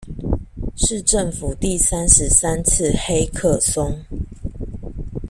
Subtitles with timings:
[0.75, 4.03] 是政府第三十三次黑客松